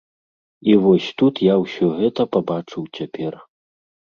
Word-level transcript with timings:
І 0.71 0.77
вось 0.85 1.09
тут 1.21 1.35
я 1.47 1.55
ўсё 1.65 1.85
гэта 1.99 2.21
пабачыў 2.37 2.83
цяпер. 3.01 3.33